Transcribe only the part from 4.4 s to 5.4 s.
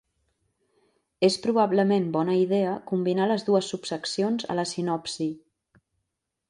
a la sinopsi.